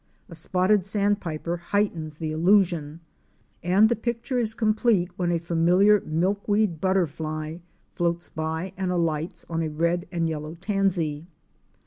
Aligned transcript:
A 0.29 0.33
Spotted 0.33 0.83
Sandpiper" 0.83 1.57
heightens 1.57 2.17
the 2.17 2.31
illusion, 2.31 3.01
and 3.61 3.87
the 3.87 3.95
picture 3.95 4.39
is 4.39 4.55
complete 4.55 5.11
when 5.15 5.31
a 5.31 5.37
familiar 5.37 5.99
milk 6.01 6.47
weed 6.47 6.81
butterfly 6.81 7.59
floats 7.93 8.27
by 8.27 8.73
and 8.75 8.89
alights 8.89 9.45
on 9.47 9.61
a 9.61 9.69
red 9.69 10.07
and 10.11 10.27
yellow 10.27 10.55
tansy. 10.55 11.27